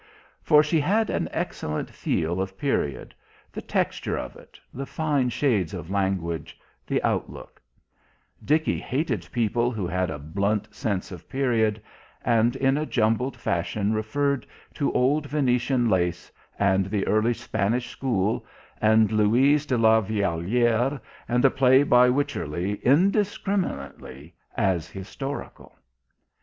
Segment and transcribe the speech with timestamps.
[0.41, 3.13] For she had an excellent feel of period
[3.51, 7.61] the texture of it, the fine shades of language, the outlook;
[8.43, 11.79] Dickie hated people who had a blunt sense of period
[12.25, 18.43] and in a jumbled fashion referred to old Venetian lace, and the Early Spanish School,
[18.81, 20.99] and Louise de la Vallière,
[21.29, 25.77] and a play by Wycherley indiscriminately as "historical."